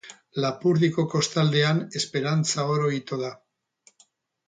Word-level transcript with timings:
Lapurdiko 0.45 1.05
kostaldean 1.11 1.83
esperantza 2.01 2.69
oro 2.73 2.91
ito 3.01 3.25
da. 3.25 3.33